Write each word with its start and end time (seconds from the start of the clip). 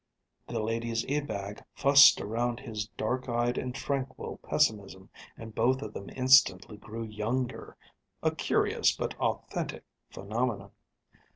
The 0.47 0.59
ladies 0.59 1.05
Ebag 1.07 1.63
fussed 1.75 2.19
around 2.19 2.59
his 2.59 2.87
dark 2.97 3.29
eyed 3.29 3.59
and 3.59 3.75
tranquil 3.75 4.37
pessimism, 4.41 5.11
and 5.37 5.53
both 5.53 5.83
of 5.83 5.93
them 5.93 6.09
instantly 6.15 6.77
grew 6.77 7.03
younger 7.03 7.77
a 8.23 8.33
curious 8.33 8.91
but 8.97 9.13
authentic 9.19 9.85
phenomenon. 10.09 10.71